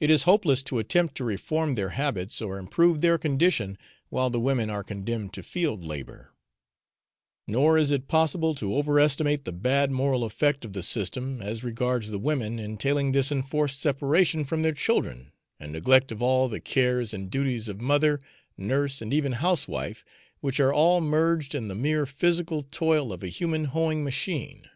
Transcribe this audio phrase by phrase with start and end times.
[0.00, 4.40] It is hopeless to attempt to reform their habits or improve their condition while the
[4.40, 6.32] women are condemned to field labour;
[7.46, 12.10] nor is it possible to overestimate the bad moral effect of the system as regards
[12.10, 17.14] the women entailing this enforced separation from their children and neglect of all the cares
[17.14, 18.18] and duties of mother,
[18.58, 20.04] nurse, and even house wife,
[20.40, 24.68] which are all merged in the mere physical toil of a human hoeing machine.